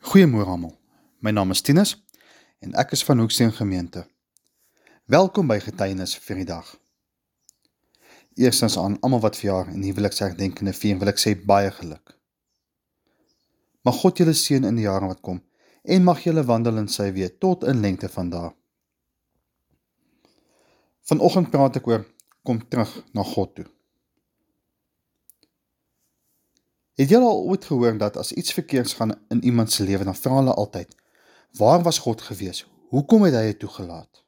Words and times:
Goeiemôre 0.00 0.48
almal. 0.48 0.72
My 1.20 1.30
naam 1.30 1.50
is 1.52 1.60
Tinus 1.60 1.90
en 2.64 2.72
ek 2.80 2.94
is 2.96 3.02
van 3.04 3.20
Hoeksteen 3.20 3.50
Gemeente. 3.52 4.06
Welkom 5.04 5.50
by 5.50 5.58
Getuienis 5.60 6.14
vir 6.24 6.40
die 6.40 6.46
dag. 6.48 6.70
Eerstens 8.40 8.78
aan 8.80 8.96
almal 9.04 9.20
wat 9.20 9.36
verjaar 9.36 9.68
en 9.68 9.84
huweliksherdenkende 9.84 10.72
vier, 10.72 10.96
wil 10.98 11.12
ek 11.12 11.20
sê 11.20 11.34
baie 11.36 11.68
geluk. 11.76 12.14
Mag 13.84 14.00
God 14.00 14.24
julle 14.24 14.32
seën 14.32 14.64
in 14.64 14.80
die 14.80 14.86
jare 14.88 15.12
wat 15.12 15.20
kom 15.20 15.42
en 15.84 16.08
mag 16.08 16.24
julle 16.24 16.46
wandel 16.48 16.80
in 16.80 16.88
sy 16.88 17.10
weë 17.12 17.36
tot 17.36 17.68
in 17.68 17.84
lengte 17.84 18.08
van 18.16 18.32
dae. 18.32 18.50
Vanoggend 21.12 21.52
praat 21.52 21.76
ek 21.76 21.92
oor 21.92 22.08
kom 22.40 22.64
terug 22.72 22.96
na 23.12 23.28
God 23.36 23.52
toe. 23.60 23.68
Het 27.00 27.08
jy 27.08 27.16
al 27.16 27.46
ooit 27.48 27.64
gehoor 27.64 27.96
dat 27.96 28.16
as 28.20 28.32
iets 28.32 28.52
verkeerds 28.52 28.92
gaan 28.92 29.14
in 29.28 29.44
iemand 29.44 29.72
se 29.72 29.84
lewe 29.84 30.04
dan 30.04 30.16
vra 30.16 30.34
hulle 30.34 30.54
altyd: 30.54 30.96
"Waar 31.56 31.82
was 31.82 31.98
God 31.98 32.20
gewees? 32.20 32.66
Hoekom 32.88 33.22
het 33.22 33.34
hy 33.34 33.42
dit 33.42 33.58
toegelaat?" 33.58 34.24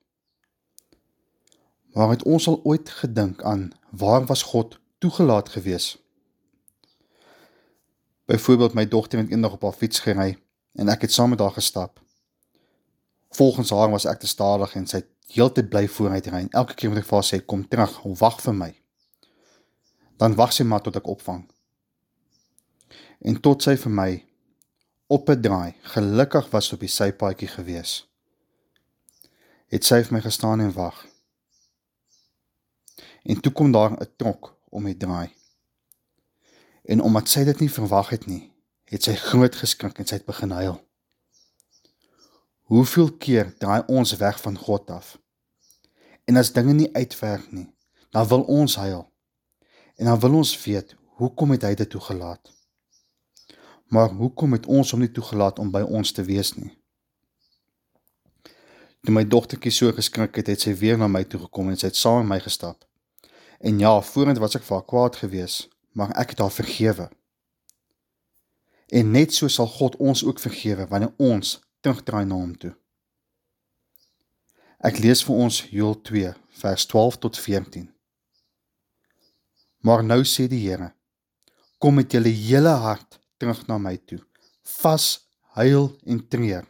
Maar 1.92 2.08
het 2.08 2.22
ons 2.22 2.46
al 2.48 2.60
ooit 2.64 2.90
gedink 2.90 3.42
aan 3.42 3.70
waar 3.90 4.24
was 4.24 4.42
God 4.42 4.80
toegelaat 4.98 5.48
gewees? 5.48 5.98
Byvoorbeeld 8.24 8.74
my 8.74 8.88
dogter 8.88 9.18
het 9.18 9.30
eendag 9.30 9.52
op 9.52 9.62
haar 9.62 9.72
fiets 9.72 9.98
gery 10.00 10.38
en 10.72 10.88
ek 10.88 11.00
het 11.00 11.12
saam 11.12 11.28
met 11.30 11.41
haar 11.41 11.50
gestap. 11.50 12.00
Volgens 13.30 13.70
haar 13.70 13.91
was 13.91 14.04
ek 14.04 14.18
te 14.18 14.27
stadig 14.27 14.74
en 14.74 14.86
sy 14.86 14.96
het 14.96 15.10
heeltyd 15.27 15.68
bly 15.68 15.88
vooruit 15.88 16.27
ry. 16.27 16.46
Elke 16.50 16.74
keer 16.74 16.88
moet 16.88 17.04
ek 17.04 17.08
vir 17.12 17.20
haar 17.20 17.30
sê 17.34 17.44
kom 17.44 17.68
terug, 17.68 18.02
wag 18.02 18.41
vir 18.41 18.54
my. 18.54 18.74
Dan 20.16 20.34
wag 20.34 20.52
sy 20.52 20.64
maar 20.64 20.80
tot 20.80 20.96
ek 20.96 21.06
opvang 21.06 21.52
en 23.22 23.38
tot 23.40 23.62
sy 23.62 23.76
vir 23.78 23.92
my 23.94 24.10
op 25.06 25.28
'n 25.30 25.40
draai 25.40 25.74
gelukkig 25.94 26.50
was 26.50 26.72
op 26.72 26.80
die 26.80 26.88
sypaadjie 26.88 27.48
gewees. 27.48 27.92
Het 29.66 29.84
sy 29.84 30.02
vir 30.02 30.12
my 30.12 30.20
gestaan 30.20 30.60
en 30.60 30.72
wag. 30.72 31.06
En 33.22 33.41
toe 33.41 33.52
kom 33.52 33.72
daar 33.72 33.92
'n 33.92 34.14
trok 34.16 34.58
om 34.69 34.84
die 34.84 34.97
draai. 34.97 35.34
En 36.84 37.00
omdat 37.00 37.28
sy 37.28 37.44
dit 37.44 37.60
nie 37.60 37.70
verwag 37.70 38.08
het 38.08 38.27
nie, 38.27 38.52
het 38.84 39.02
sy 39.02 39.14
groot 39.14 39.54
geskrik 39.54 39.98
en 39.98 40.06
sy 40.06 40.14
het 40.14 40.27
begin 40.27 40.50
huil. 40.50 40.80
Hoeveel 42.62 43.12
keer 43.12 43.54
draai 43.58 43.82
ons 43.86 44.16
weg 44.16 44.41
van 44.41 44.58
God 44.58 44.91
af? 44.91 45.19
En 46.25 46.36
as 46.36 46.52
dinge 46.52 46.72
nie 46.72 46.94
uitwerk 46.94 47.52
nie, 47.52 47.75
dan 48.10 48.28
wil 48.28 48.42
ons 48.42 48.77
huil. 48.77 49.12
En 49.97 50.04
dan 50.04 50.20
wil 50.20 50.34
ons 50.34 50.64
weet, 50.64 50.97
hoekom 51.04 51.50
het 51.50 51.62
hy 51.62 51.75
dit 51.75 51.91
toegelaat? 51.91 52.61
Maar 53.92 54.08
hoekom 54.08 54.52
het 54.52 54.66
ons 54.66 54.90
hom 54.90 55.02
nie 55.04 55.10
toegelaat 55.12 55.58
om 55.60 55.70
by 55.70 55.82
ons 55.84 56.14
te 56.16 56.22
wees 56.24 56.54
nie? 56.56 56.70
Toe 59.04 59.12
my 59.12 59.24
dogtertjie 59.28 59.72
so 59.74 59.92
geskrik 59.92 60.38
het, 60.40 60.48
het 60.48 60.64
sy 60.64 60.72
weer 60.80 60.96
na 60.96 61.10
my 61.12 61.20
toe 61.28 61.42
gekom 61.42 61.68
en 61.68 61.76
sy 61.76 61.90
het 61.90 62.00
saam 62.00 62.22
met 62.22 62.30
my 62.30 62.38
gestap. 62.40 62.86
En 63.60 63.82
ja, 63.82 63.92
vorentoe 64.00 64.46
was 64.46 64.56
ek 64.56 64.64
vir 64.64 64.78
haar 64.78 64.88
kwaad 64.88 65.20
gewees, 65.20 65.58
maar 65.92 66.16
ek 66.16 66.32
het 66.32 66.40
haar 66.40 66.54
vergewe. 66.56 67.10
En 68.88 69.12
net 69.12 69.36
so 69.36 69.52
sal 69.52 69.68
God 69.76 70.00
ons 70.00 70.24
ook 70.24 70.40
vergewe 70.40 70.88
wanneer 70.88 71.12
ons 71.20 71.58
terugdraai 71.84 72.24
na 72.24 72.40
hom 72.40 72.56
toe. 72.56 72.72
Ek 74.80 75.04
lees 75.04 75.20
vir 75.26 75.36
ons 75.36 75.62
Joël 75.68 75.98
2 76.00 76.32
vers 76.64 76.86
12 76.88 77.24
tot 77.26 77.38
14. 77.38 77.90
Maar 79.84 80.00
nou 80.06 80.22
sê 80.24 80.48
die 80.48 80.64
Here: 80.64 80.94
Kom 81.76 82.00
met 82.00 82.14
julle 82.14 82.32
hele 82.32 82.72
hart 82.86 83.22
terug 83.42 83.66
na 83.66 83.80
my 83.82 83.96
toe. 84.06 84.20
Vas, 84.78 85.08
huil 85.58 85.90
en 86.06 86.22
treur. 86.30 86.68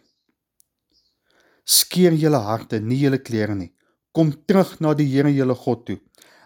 Skeer 1.68 2.16
julle 2.18 2.40
harte, 2.42 2.80
nie 2.80 3.02
julle 3.04 3.20
klere 3.20 3.54
nie. 3.54 3.70
Kom 4.16 4.32
terug 4.48 4.78
na 4.80 4.94
die 4.96 5.08
Here 5.08 5.30
julle 5.32 5.54
God 5.56 5.84
toe. 5.88 5.98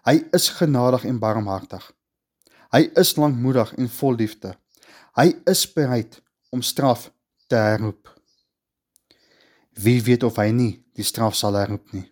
Hy 0.06 0.20
is 0.36 0.50
genadig 0.58 1.06
en 1.08 1.18
barmhartig. 1.22 1.82
Hy 2.74 2.84
is 2.98 3.14
lankmoedig 3.18 3.72
en 3.78 3.88
vol 3.98 4.18
liefde. 4.20 4.52
Hy 5.18 5.32
is 5.50 5.64
bereid 5.72 6.20
om 6.54 6.62
straf 6.62 7.08
te 7.50 7.58
herroep. 7.58 8.10
Wie 9.82 9.98
weet 10.02 10.26
of 10.26 10.38
hy 10.40 10.50
nie 10.54 10.72
die 10.96 11.06
straf 11.06 11.34
sal 11.38 11.58
herroep 11.58 11.90
nie. 11.94 12.06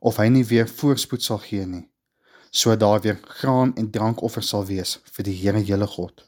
Of 0.00 0.20
hy 0.20 0.30
nie 0.32 0.46
weer 0.48 0.68
voorspoed 0.68 1.24
sal 1.24 1.42
gee 1.44 1.66
nie. 1.66 1.86
So 2.50 2.74
daar 2.76 3.02
weer 3.04 3.20
graan 3.40 3.74
en 3.76 3.90
drankoffer 3.92 4.42
sal 4.42 4.64
wees 4.66 4.98
vir 5.12 5.28
die 5.28 5.36
Here 5.42 5.60
julle 5.64 5.86
God. 5.86 6.24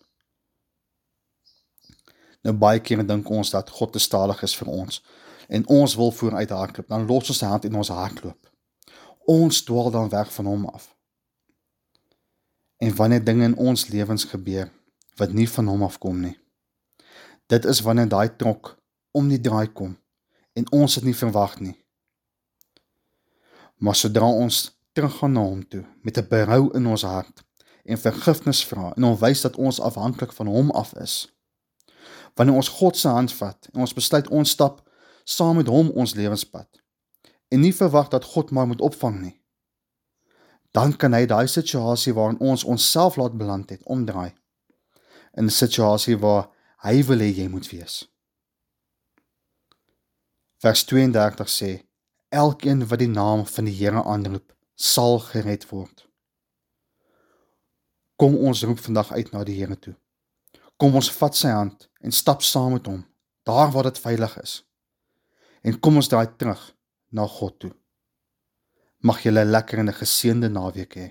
Nou 2.42 2.54
baie 2.58 2.80
kere 2.80 3.04
dink 3.06 3.30
ons 3.30 3.50
dat 3.54 3.70
God 3.70 3.92
te 3.92 4.02
stadig 4.02 4.42
is 4.42 4.54
vir 4.58 4.68
ons 4.68 5.02
en 5.52 5.66
ons 5.68 5.94
wil 5.98 6.12
vooruit 6.14 6.50
hardloop, 6.50 6.88
dan 6.88 7.06
los 7.06 7.28
ons 7.28 7.38
sy 7.38 7.46
hand 7.46 7.64
en 7.68 7.74
ons 7.76 7.90
hardloop. 7.92 8.48
Ons 9.28 9.62
dwaal 9.66 9.90
dan 9.90 10.08
weg 10.08 10.30
van 10.32 10.46
hom 10.48 10.64
af. 10.70 10.86
En 12.82 12.94
wanneer 12.96 13.24
dinge 13.24 13.44
in 13.44 13.56
ons 13.56 13.88
lewens 13.88 14.24
gebeur 14.24 14.70
wat 15.20 15.34
nie 15.36 15.48
van 15.48 15.68
hom 15.68 15.82
afkom 15.82 16.22
nie. 16.22 16.36
Dit 17.46 17.64
is 17.68 17.82
wanneer 17.84 18.08
daai 18.08 18.36
trok 18.36 18.76
om 19.12 19.28
die 19.28 19.40
draai 19.40 19.68
kom 19.72 19.96
en 20.56 20.70
ons 20.72 20.94
dit 20.98 21.04
nie 21.10 21.16
verwag 21.16 21.58
nie. 21.60 21.76
Maar 23.82 23.98
sodra 23.98 24.30
ons 24.30 24.64
teruggaan 24.96 25.36
na 25.36 25.44
hom 25.44 25.62
toe 25.68 25.84
met 26.02 26.18
'n 26.18 26.28
berou 26.28 26.70
in 26.74 26.86
ons 26.86 27.02
hart 27.02 27.44
en 27.84 27.98
vergifnis 27.98 28.64
vra 28.64 28.92
en 28.96 29.04
ons 29.04 29.20
wys 29.20 29.40
dat 29.40 29.56
ons 29.56 29.80
afhanklik 29.80 30.32
van 30.32 30.46
hom 30.46 30.70
af 30.70 30.94
is, 30.94 31.28
wanneer 32.34 32.56
ons 32.56 32.68
God 32.68 32.96
se 32.96 33.08
hand 33.08 33.32
vat 33.32 33.68
en 33.72 33.84
ons 33.86 33.94
besluit 33.94 34.28
ons 34.28 34.50
stap 34.50 34.80
saam 35.24 35.56
met 35.56 35.68
hom 35.68 35.90
ons 35.90 36.14
lewenspad 36.14 36.68
en 37.52 37.60
nie 37.60 37.74
verwag 37.76 38.08
dat 38.08 38.24
God 38.34 38.50
maar 38.50 38.66
moet 38.66 38.80
opvang 38.80 39.20
nie 39.20 39.36
dan 40.72 40.96
kan 40.96 41.12
hy 41.12 41.26
daai 41.28 41.48
situasie 41.48 42.14
waarin 42.16 42.40
ons 42.40 42.64
onsself 42.64 43.16
laat 43.20 43.36
beland 43.36 43.70
het 43.70 43.82
omdraai 43.84 44.32
in 45.36 45.44
'n 45.44 45.50
situasie 45.50 46.16
waar 46.18 46.48
hy 46.82 47.02
wil 47.02 47.18
hê 47.18 47.30
jy 47.36 47.48
moet 47.48 47.68
wees. 47.70 48.08
Vers 50.62 50.84
32 50.84 51.48
sê 51.48 51.70
elkeen 52.28 52.86
wat 52.88 52.98
die 52.98 53.08
naam 53.08 53.46
van 53.46 53.64
die 53.64 53.74
Here 53.74 54.02
aanroep 54.02 54.52
sal 54.74 55.18
gered 55.18 55.68
word. 55.70 56.06
Kom 58.16 58.36
ons 58.36 58.62
roep 58.62 58.78
vandag 58.78 59.12
uit 59.12 59.32
na 59.32 59.44
die 59.44 59.58
Here 59.58 59.76
toe 59.76 59.94
Kom 60.82 60.96
ons 60.98 61.12
vat 61.14 61.36
sy 61.38 61.50
hand 61.54 61.84
en 62.02 62.10
stap 62.10 62.40
saam 62.42 62.72
met 62.74 62.88
hom 62.90 63.04
daar 63.46 63.68
waar 63.70 63.86
dit 63.86 63.98
veilig 64.02 64.32
is. 64.40 64.54
En 65.62 65.76
kom 65.78 66.00
ons 66.00 66.08
draai 66.10 66.32
terug 66.34 66.62
na 67.14 67.26
God 67.30 67.54
toe. 67.62 67.70
Mag 69.06 69.22
jy 69.22 69.30
'n 69.30 69.52
lekker 69.54 69.78
en 69.78 69.88
'n 69.88 70.00
geseënde 70.00 70.48
naweek 70.50 70.94
hê. 70.98 71.06